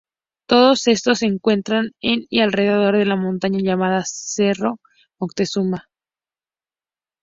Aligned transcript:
Todos 0.47 0.87
estos 0.87 1.19
se 1.19 1.27
encuentran 1.27 1.91
en 2.01 2.25
y 2.27 2.39
alrededor 2.41 2.97
de 2.97 3.05
la 3.05 3.15
montaña 3.15 3.59
llamada 3.61 4.03
Cerro 4.03 4.79
Moctezuma. 5.19 5.89